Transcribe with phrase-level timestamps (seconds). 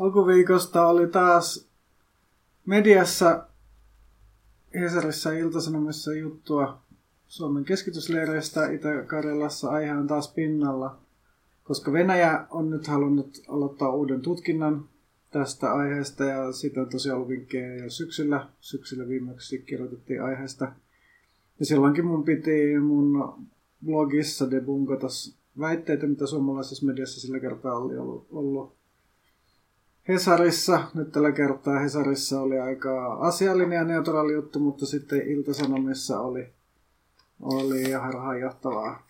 [0.00, 1.68] alkuviikosta oli taas
[2.66, 3.46] mediassa
[4.74, 6.82] Hesarissa Iltasanomissa juttua
[7.26, 9.70] Suomen keskitysleireistä Itä-Karjalassa.
[9.70, 10.98] Aihe on taas pinnalla,
[11.64, 14.88] koska Venäjä on nyt halunnut aloittaa uuden tutkinnan
[15.30, 18.48] tästä aiheesta ja siitä on tosiaan ollut vinkkejä jo syksyllä.
[18.60, 20.72] Syksyllä viimeksi kirjoitettiin aiheesta.
[21.60, 23.34] Ja silloinkin mun piti mun
[23.84, 25.06] blogissa debunkata
[25.58, 27.96] väitteitä, mitä suomalaisessa mediassa sillä kertaa oli
[28.30, 28.77] ollut
[30.08, 36.52] Hesarissa, nyt tällä kertaa Hesarissa oli aika asiallinen ja neutraali juttu, mutta sitten Iltasanomissa oli,
[37.40, 39.06] oli harhaanjohtavaa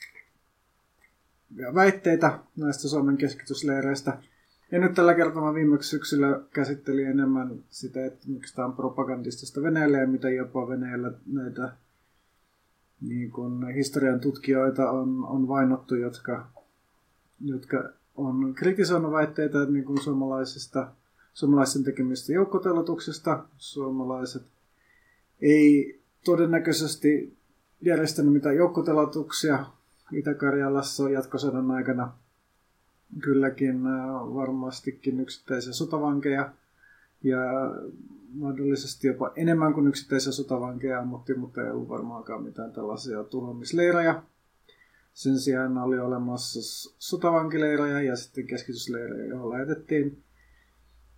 [1.75, 4.19] väitteitä näistä Suomen keskitysleireistä.
[4.73, 9.63] Ja nyt tällä kertaa mä viimeksi syksyllä käsittelin enemmän sitä, että miksi tämä on propagandistista
[9.63, 11.73] Venäjällä ja mitä jopa Venäjällä näitä
[13.01, 16.47] niin kun historian tutkijoita on, on vainottu, jotka,
[17.45, 17.85] jotka
[18.19, 20.89] on kritisoinut väitteitä niin kuin suomalaisista,
[21.35, 23.45] suomalaisten tekemistä joukkotelotuksesta.
[23.57, 24.43] Suomalaiset
[25.41, 27.37] ei todennäköisesti
[27.81, 29.67] järjestänyt mitään joukkotelotuksia
[30.13, 32.13] Itä-Karjalassa jatkosodan aikana.
[33.21, 33.85] Kylläkin
[34.35, 36.53] varmastikin yksittäisiä sotavankeja
[37.23, 37.39] ja
[38.35, 44.23] mahdollisesti jopa enemmän kuin yksittäisiä sotavankeja ammuttiin, mutta ei ollut varmaankaan mitään tällaisia tuhoamisleirejä.
[45.19, 46.61] Sen sijaan oli olemassa
[46.99, 50.23] sotavankileirejä ja sitten keskitysleirejä, joihin lähetettiin,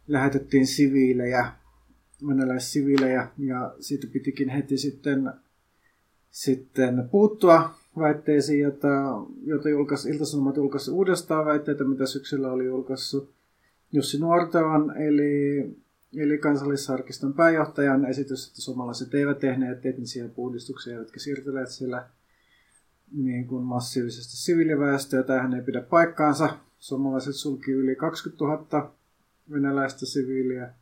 [0.08, 1.52] lähetettiin siviilejä,
[2.28, 5.32] venäläissiviilejä, ja siitä pitikin heti sitten,
[6.30, 8.88] sitten puuttua väitteisiin, jota,
[9.42, 13.32] jota julkaisi, Ilta-Sanomat julkaisi uudestaan väitteitä, mitä syksyllä oli julkaissut
[13.92, 15.60] Jussi Nuortavan, eli,
[16.16, 22.06] eli kansallisarkiston pääjohtajan esitys, että suomalaiset eivät tehneet etnisiä puhdistuksia, jotka siirtyneet sillä
[23.12, 25.22] niin kuin massiivisesti siviiliväestöä.
[25.22, 26.56] Tämähän ei pidä paikkaansa.
[26.78, 28.92] Suomalaiset sulki yli 20 000
[29.52, 30.74] venäläistä siviiliä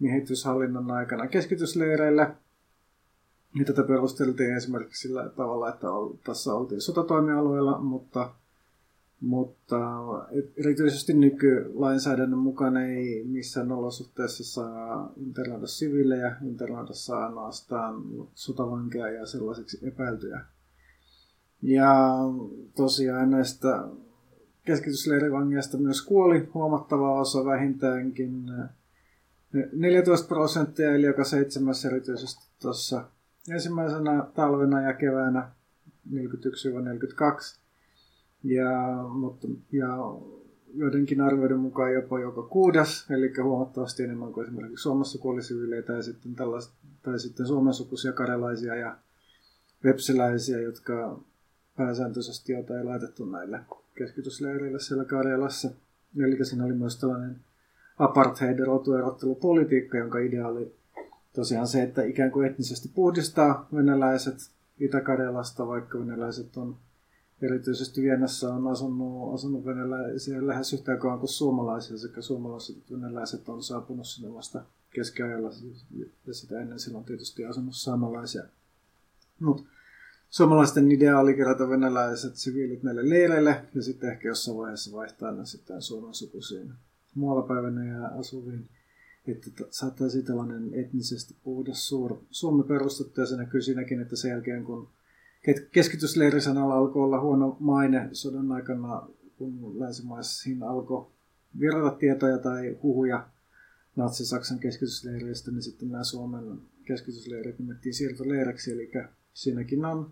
[0.00, 2.36] miehityshallinnon aikana keskitysleireille.
[3.58, 5.86] Ja tätä perusteltiin esimerkiksi sillä tavalla, että
[6.24, 8.34] tässä oltiin sotatoimialueella, mutta,
[9.20, 9.78] mutta
[10.56, 18.02] erityisesti nykylainsäädännön mukaan ei missään olosuhteessa saa internoida siviilejä, internoida saa ainoastaan
[18.34, 20.40] sotavankeja ja sellaisiksi epäiltyjä
[21.62, 22.14] ja
[22.76, 23.84] tosiaan näistä
[24.64, 28.44] keskitysleirivangeista myös kuoli huomattava osa vähintäänkin
[29.72, 33.04] 14 prosenttia, eli joka seitsemäs erityisesti tuossa
[33.50, 35.50] ensimmäisenä talvena ja keväänä
[36.12, 36.14] 41-42.
[38.44, 38.70] Ja,
[39.12, 39.88] mutta, ja
[40.74, 46.02] joidenkin arvioiden mukaan jopa joka kuudes, eli huomattavasti enemmän kuin esimerkiksi Suomessa kuoli siviileitä ja
[46.02, 46.34] sitten,
[47.02, 48.96] tai sitten suomen sukuisia karjalaisia ja
[49.84, 51.20] vepsiläisiä, jotka
[51.78, 53.60] pääsääntöisesti, jota ei laitettu näille
[53.94, 55.70] keskitysleireille siellä Karjalassa.
[56.18, 57.36] Eli siinä oli myös tällainen
[57.98, 60.74] apartheid rotuerottelupolitiikka, jonka idea oli
[61.32, 64.50] tosiaan se, että ikään kuin etnisesti puhdistaa venäläiset
[64.80, 66.76] Itä-Karjalasta, vaikka venäläiset on
[67.42, 73.48] erityisesti Vienassa on asunut, asunut venäläisiä lähes yhtä aikaa kuin suomalaisia, sekä suomalaiset että venäläiset
[73.48, 75.50] on saapunut sinne vasta keskiajalla,
[76.26, 78.42] ja sitä ennen silloin tietysti asunut saamalaisia.
[79.40, 79.62] Mutta
[80.30, 85.46] suomalaisten idea oli kerätä venäläiset siviilit näille leireille ja sitten ehkä jossain vaiheessa vaihtaa ne
[85.46, 86.72] sitten Suomen sukuisiin
[87.14, 88.68] muualla päivänä ja asuviin.
[89.26, 92.18] Että saattaisi tällainen etnisesti puhdas suur.
[92.30, 94.88] Suomi perustettu ja se näkyy siinäkin, että sen jälkeen kun
[95.72, 101.06] keskitysleirisanalla alkoi olla huono maine sodan aikana, kun länsimaissa alkoi
[101.60, 103.28] virrata tietoja tai huhuja
[103.96, 108.90] Natsi-Saksan keskitysleireistä, niin sitten nämä Suomen keskitysleirit nimettiin siirtoleireksi, eli
[109.38, 110.10] siinäkin on,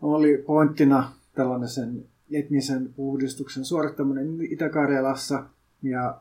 [0.00, 5.44] oli pointtina tällainen sen etnisen puhdistuksen suorittaminen Itä-Karjalassa.
[5.82, 6.20] Ja,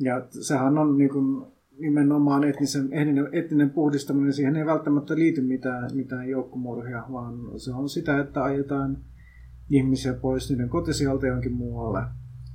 [0.00, 1.46] ja sehän on niin kuin
[1.78, 7.88] nimenomaan etnisen, etninen, etninen puhdistaminen, siihen ei välttämättä liity mitään, mitään joukkomurhia, vaan se on
[7.88, 8.98] sitä, että ajetaan
[9.70, 12.00] ihmisiä pois niiden kotisijalta jonkin muualle.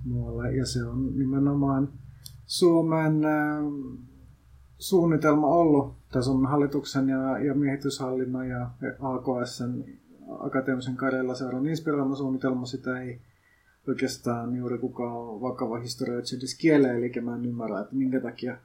[0.06, 0.56] muualle.
[0.56, 1.90] Ja se on nimenomaan
[2.46, 3.64] Suomen äh,
[4.82, 8.70] suunnitelma ollut tason hallituksen ja, ja miehityshallinnon ja
[9.00, 9.84] AKSn
[10.40, 12.66] akateemisen Karjala-seuran inspiroima suunnitelma.
[12.66, 13.22] Sitä ei
[13.88, 18.58] oikeastaan juuri kukaan vakava historioitsija edes kiele, eli mä en ymmärrä, että minkä takia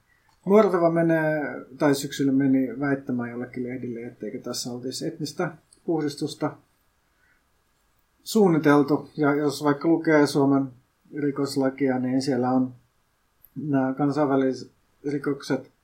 [0.47, 1.41] Nuortava menee,
[1.79, 5.53] tai syksyllä meni väittämään jollekin lehdille, etteikö tässä olisi etnistä
[5.85, 6.57] puhdistusta
[8.25, 9.11] suunniteltu.
[9.17, 10.67] Ja jos vaikka lukee Suomen
[11.17, 12.75] rikoslakia, niin siellä on
[13.57, 14.71] nämä kansainväliset
[15.13, 15.76] rikokset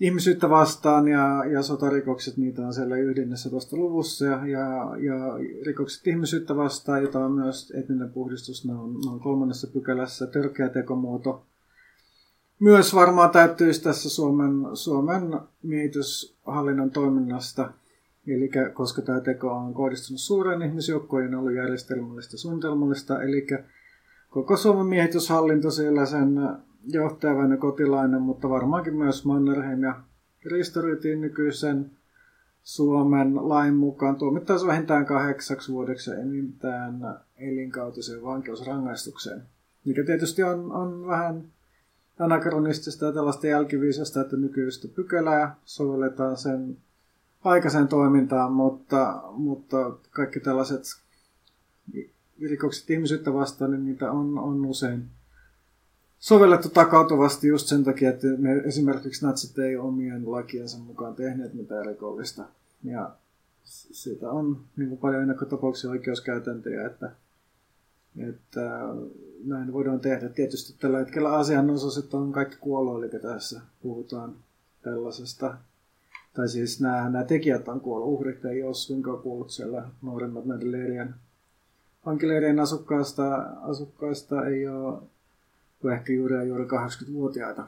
[0.00, 4.24] ihmisyyttä vastaan ja, ja sotarikokset, niitä on siellä 11 luvussa.
[4.24, 5.16] Ja, ja, ja
[5.66, 10.68] rikokset ihmisyyttä vastaan, jota on myös etninen puhdistus, ne on, ne on kolmannessa pykälässä törkeä
[10.68, 11.46] tekomuoto.
[12.60, 15.22] Myös varmaan täyttyisi tässä Suomen, Suomen
[15.62, 17.72] miehityshallinnon toiminnasta,
[18.26, 23.46] eli koska tämä teko on kohdistunut suuren ihmisjoukkojen ollut järjestelmällistä suunnitelmallista, eli
[24.30, 26.40] koko Suomen miehityshallinto siellä sen
[26.88, 30.00] johtajaväinen ja kotilainen, mutta varmaankin myös Mannerheim ja
[30.44, 31.90] Ristoritin nykyisen
[32.62, 39.42] Suomen lain mukaan tuomittaisiin vähintään kahdeksaksi vuodeksi enintään elinkautiseen vankeusrangaistukseen.
[39.84, 41.44] Mikä tietysti on, on vähän
[42.18, 46.76] anakronistista ja tällaista jälkiviisasta, että nykyistä pykälää sovelletaan sen
[47.44, 50.82] aikaisen toimintaan, mutta, mutta kaikki tällaiset
[52.42, 55.04] rikokset ihmisyyttä vastaan, niin niitä on, on usein
[56.18, 61.86] sovellettu takautuvasti just sen takia, että me esimerkiksi natsit ei omien lakiensa mukaan tehneet mitään
[61.86, 62.44] rikollista.
[62.84, 63.10] Ja
[63.64, 67.10] siitä on niin kuin paljon ennakkotapauksia oikeuskäytäntöjä, että,
[68.28, 68.80] että
[69.44, 70.28] näin voidaan tehdä.
[70.28, 74.34] Tietysti tällä hetkellä asianosaiset on kaikki kuollut, eli tässä puhutaan
[74.82, 75.58] tällaisesta.
[76.34, 80.72] Tai siis nämä, nämä tekijät on kuollut, uhrit ei ole suinkaan kuollut siellä nuoremmat näiden
[80.72, 81.14] leirien
[82.06, 85.02] vankileirien asukkaista, asukkaista ei ole
[85.94, 87.66] ehkä juuri ja juuri 80-vuotiaita.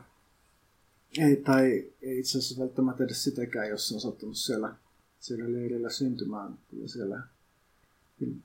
[1.18, 4.74] Ei, tai ei itse asiassa välttämättä edes sitäkään, jos on sattunut siellä,
[5.20, 6.58] siellä leirillä syntymään.
[6.70, 7.22] Kyllä siellä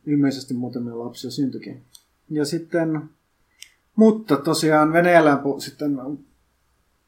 [0.06, 1.84] ilmeisesti muutamia lapsia syntyikin.
[2.30, 3.10] Ja sitten,
[3.96, 5.98] mutta tosiaan Venäjällä sitten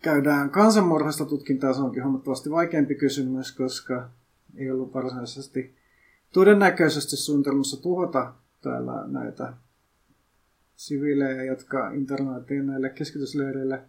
[0.01, 4.09] käydään kansanmurhasta tutkintaa, se onkin huomattavasti vaikeampi kysymys, koska
[4.56, 5.75] ei ollut varsinaisesti
[6.33, 9.54] todennäköisesti suunnitelmassa tuhota täällä näitä
[10.77, 13.81] siviilejä, jotka internoitiin näille keskitysleireille.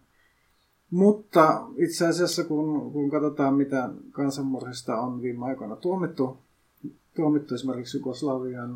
[0.90, 6.38] Mutta itse asiassa, kun, kun katsotaan, mitä kansanmurhista on viime aikoina tuomittu,
[7.14, 8.74] tuomittu esimerkiksi Jugoslavian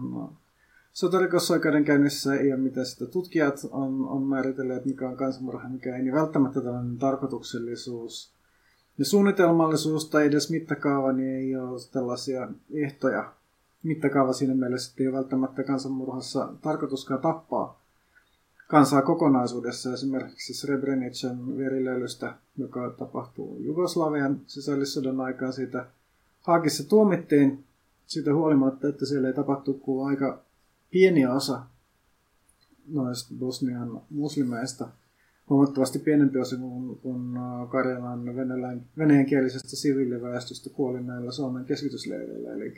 [0.93, 6.61] sotarikosoikeudenkäynnissä ja mitä sitä tutkijat on, on määritelleet, mikä on kansanmurha, mikä ei, niin välttämättä
[6.61, 8.33] tällainen tarkoituksellisuus
[8.99, 13.33] ja suunnitelmallisuus tai edes mittakaava, niin ei ole tällaisia ehtoja.
[13.83, 17.82] Mittakaava siinä mielessä, että ei ole välttämättä kansanmurhassa tarkoituskaan tappaa
[18.73, 25.53] kansaa kokonaisuudessa, esimerkiksi Srebrenican verilöylystä, joka tapahtuu Jugoslavian sisällissodan aikaan.
[25.53, 25.87] Siitä
[26.41, 27.65] Haagissa tuomittiin
[28.07, 30.43] siitä huolimatta, että siellä ei tapahtu kuin aika
[30.91, 31.63] pieni osa
[32.89, 34.89] noista Bosnian muslimeista,
[35.51, 38.25] huomattavasti pienempi osa kuin, kuin äh, Karjalan
[38.99, 42.53] venäjänkielisestä siviiliväestöstä kuoli näillä Suomen keskitysleireillä.
[42.53, 42.75] Eli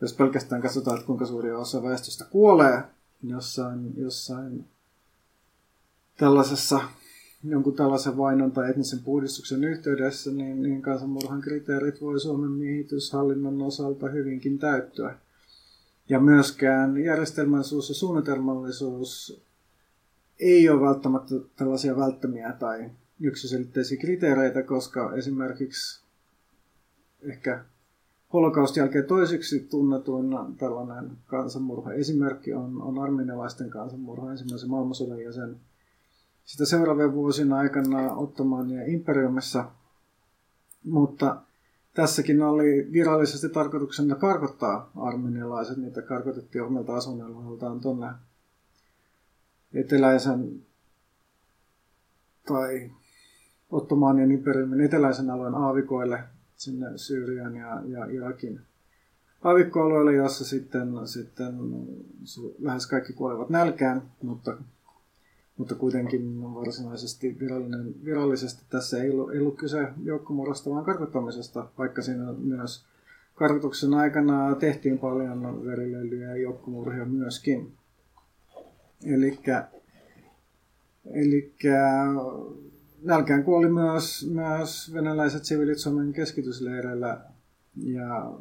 [0.00, 2.82] jos pelkästään katsotaan, että kuinka suuri osa väestöstä kuolee
[3.22, 4.71] jossain, jossain
[6.22, 6.80] tällaisessa
[7.44, 14.08] jonkun tällaisen vainon tai etnisen puhdistuksen yhteydessä, niin, niin kansanmurhan kriteerit voi Suomen miehityshallinnon osalta
[14.08, 15.18] hyvinkin täyttyä.
[16.08, 19.42] Ja myöskään järjestelmällisuus ja suunnitelmallisuus
[20.40, 22.90] ei ole välttämättä tällaisia välttämiä tai
[23.20, 26.04] yksiselitteisiä kriteereitä, koska esimerkiksi
[27.22, 27.64] ehkä
[28.32, 30.26] holokaustin jälkeen toiseksi tunnetuin
[30.58, 35.56] tällainen kansanmurha esimerkki on, on armenialaisten kansanmurha ensimmäisen maailmansodan ja sen
[36.44, 39.70] sitä seuraavien vuosina aikana Ottomanien imperiumissa,
[40.84, 41.42] mutta
[41.94, 45.76] tässäkin oli virallisesti tarkoituksena karkottaa armenialaiset.
[45.76, 48.12] Niitä karkotettiin omilta asuinalueiltaan tuonne
[49.74, 50.62] eteläisen
[52.48, 52.90] tai
[53.70, 56.24] Ottomanien imperiumin eteläisen alueen aavikoille
[56.56, 58.60] sinne Syyrian ja, ja Irakin
[59.44, 61.54] aavikkoalueelle, jossa sitten, sitten
[62.58, 64.56] lähes kaikki kuolevat nälkään, mutta
[65.56, 72.02] mutta kuitenkin varsinaisesti virallinen, virallisesti tässä ei ollut, ei ollut kyse joukkomurrasta, vaan karkottamisesta, vaikka
[72.02, 72.84] siinä myös
[73.34, 77.72] karkotuksen aikana tehtiin paljon verilöylyjä ja joukkomurhia myöskin.
[81.06, 81.54] Eli
[83.02, 87.20] nälkään kuoli myös, myös venäläiset siviilit Suomen keskitysleireillä
[87.76, 88.32] ja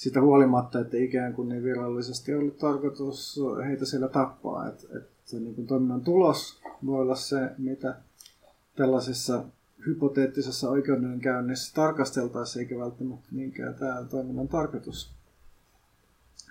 [0.00, 4.68] sitä huolimatta, että ikään kuin niin virallisesti ollut tarkoitus heitä siellä tappaa.
[4.68, 7.94] Et, et se niin kuin toiminnan tulos voi olla se, mitä
[8.76, 9.44] tällaisessa
[9.86, 15.10] hypoteettisessa oikeudenkäynnissä tarkasteltaisiin, eikä välttämättä niinkään tämä toiminnan tarkoitus.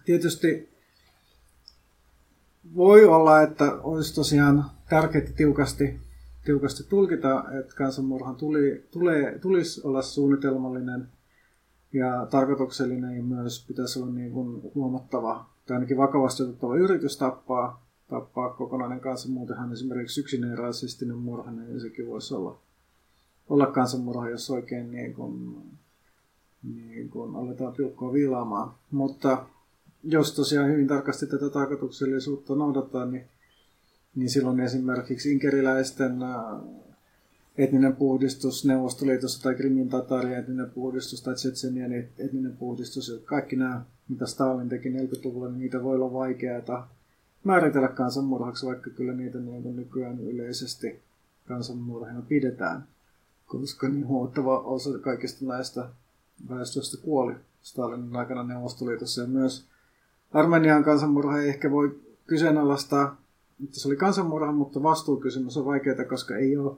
[0.06, 0.70] Tietysti
[2.75, 6.00] voi olla, että olisi tosiaan tärkeää tiukasti,
[6.46, 11.08] tiukasti tulkita, että kansanmurhan tuli, tulee, tulisi olla suunnitelmallinen
[11.93, 17.89] ja tarkoituksellinen ja myös pitäisi olla niin kuin huomattava tai ainakin vakavasti otettava yritys tappaa
[18.10, 19.29] tappaa kokonainen kansa.
[19.29, 22.60] Muutenhan esimerkiksi yksinäinen rasistinen murha, niin sekin voisi olla,
[23.50, 25.58] olla kansanmurha, jos oikein niin kuin,
[26.63, 28.74] niin kuin aletaan pilkkoa viilaamaan.
[28.91, 29.46] Mutta
[30.03, 33.25] jos tosiaan hyvin tarkasti tätä tarkoituksellisuutta noudattaa, niin,
[34.15, 36.19] niin silloin esimerkiksi inkeriläisten
[37.60, 43.22] etninen puhdistus Neuvostoliitossa tai Krimin tatarien etninen puhdistus tai Tsetsenian etninen puhdistus.
[43.25, 46.89] Kaikki nämä, mitä Stalin teki 40-luvulla, niin niitä voi olla vaikeaa
[47.44, 51.00] määritellä kansanmurhaksi, vaikka kyllä niitä niin nykyään yleisesti
[51.48, 52.84] kansanmurhina pidetään,
[53.46, 55.89] koska niin huomattava osa kaikista näistä
[56.50, 59.66] väestöstä kuoli Stalinin aikana Neuvostoliitossa ja myös
[60.32, 63.22] Armenian kansanmurha ei ehkä voi kyseenalaistaa,
[63.63, 66.78] että se oli kansanmurha, mutta vastuukysymys on vaikeaa, koska ei ole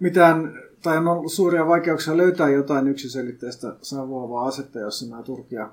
[0.00, 5.70] mitään, tai on ollut suuria vaikeuksia löytää jotain yksiselitteistä savuavaa asetta, jossa nämä Turkia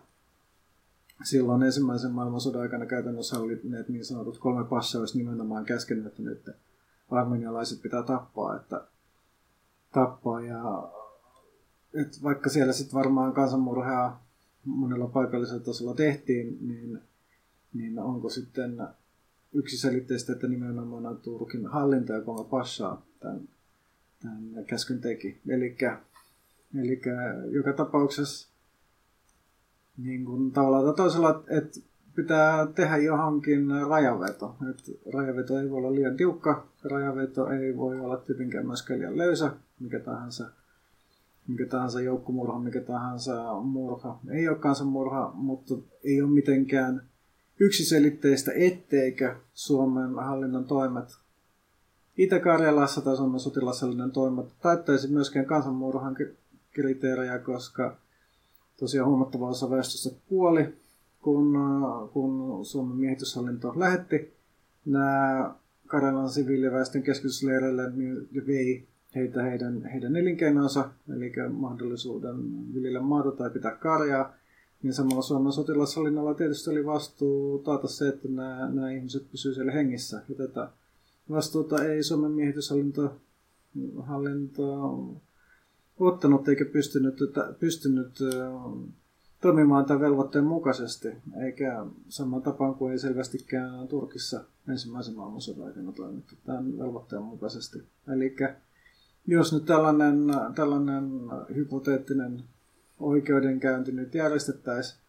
[1.24, 6.22] silloin ensimmäisen maailmansodan aikana käytännössä oli ne niin sanotut kolme passia olisi nimenomaan käskenyt, että
[6.22, 6.50] nyt
[7.12, 8.84] armenialaiset pitää tappaa, että
[9.94, 10.92] tappaa ja
[11.94, 14.24] että vaikka siellä sitten varmaan kansanmurhaa
[14.66, 17.02] monella paikallisella tasolla tehtiin, niin,
[17.74, 18.88] niin onko sitten
[19.54, 23.42] yksiselitteistä, että nimenomaan Turkin hallinta ja kolme passaa tämän,
[24.22, 25.42] tämän käskyn teki.
[25.50, 27.02] Eli
[27.52, 28.50] joka tapauksessa
[29.98, 31.80] niin kuin tavallaan tai toisella, että
[32.16, 34.56] pitää tehdä johonkin rajaveto.
[34.70, 39.52] Et rajaveto ei voi olla liian tiukka, rajaveto ei voi olla tietenkään myöskään liian löysä,
[39.80, 40.50] mikä tahansa,
[41.48, 44.20] mikä tahansa joukkomurha, mikä tahansa murha.
[44.30, 47.02] Ei ole kansanmurha, mutta ei ole mitenkään
[47.60, 51.10] yksiselitteistä, etteikö Suomen hallinnon toimet
[52.18, 56.16] Itä-Karjalassa tai Suomen sotilashallinnon toimet täyttäisi myöskään kansanmurhan
[56.72, 57.98] kriteerejä, koska
[58.80, 60.74] tosiaan huomattava osa väestöstä kuoli,
[61.22, 64.34] kun, äh, kun Suomen miehityshallinto lähetti
[64.86, 65.56] nämä
[65.88, 72.36] Karjalan siviiliväestön keskitysleireille, niin vei heitä heidän, heidän elinkeinonsa, eli mahdollisuuden
[72.74, 74.34] viljellä maata tai pitää karjaa,
[74.84, 79.72] niin samalla Suomen sotilashallinnolla tietysti oli vastuu taata se, että nämä, nämä ihmiset pysyvät siellä
[79.72, 80.22] hengissä.
[80.30, 80.70] Ja tätä
[81.30, 83.16] vastuuta ei Suomen miehityshallinto
[84.00, 84.94] hallinto
[86.00, 87.16] ottanut eikä pystynyt,
[87.60, 88.20] pystynyt
[89.42, 91.08] toimimaan tämän velvoitteen mukaisesti,
[91.44, 97.84] eikä saman tapaan kuin ei selvästikään Turkissa ensimmäisen maailmansodan aikana toimittu tämän velvoitteen mukaisesti.
[98.08, 98.36] Eli
[99.28, 100.18] jos nyt tällainen,
[100.56, 101.10] tällainen
[101.56, 102.44] hypoteettinen
[103.00, 105.07] oikeudenkäynti nyt järjestettäisiin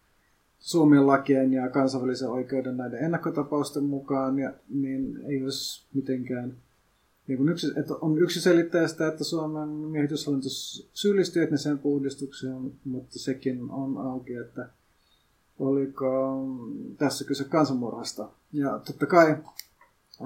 [0.59, 6.55] Suomen lakien ja kansainvälisen oikeuden näiden ennakkotapausten mukaan, ja, niin ei olisi mitenkään
[7.27, 10.49] niin kuin yksi, että on yksiselitteistä, että Suomen miehityshallinto
[10.93, 14.69] syyllistyy etniseen puhdistukseen, mutta sekin on auki, että
[15.59, 16.38] oliko
[16.99, 18.29] tässä kyse kansanmurhasta.
[18.53, 19.37] Ja totta kai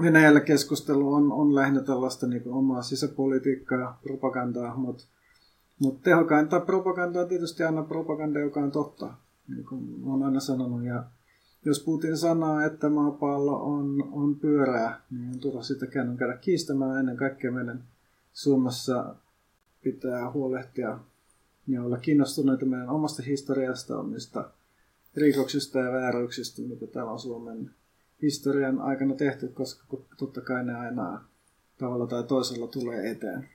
[0.01, 5.05] Venäjällä keskustelu on, on lähinnä tällaista niin kuin omaa sisäpolitiikkaa ja propagandaa, mutta,
[5.79, 9.15] mutta tehokainta propagandaa on tietysti aina propaganda, joka on totta,
[9.55, 10.85] niin olen aina sanonut.
[10.85, 11.05] Ja
[11.65, 17.01] jos Putin sanoo, että maapallo on, on pyörää, niin on turha sitä käydä käydä kiistämään.
[17.01, 17.85] Ennen kaikkea meidän
[18.33, 19.15] Suomessa
[19.83, 20.99] pitää huolehtia
[21.69, 24.51] ja olla kiinnostuneita meidän omasta historiasta, omista
[25.17, 27.71] rikoksista ja vääryyksistä, mitä täällä on Suomen
[28.23, 31.25] historian aikana tehty, koska totta kai ne aina
[31.79, 33.49] tavalla tai toisella tulee eteen.